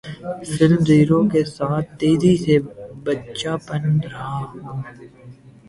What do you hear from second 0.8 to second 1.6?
zero کے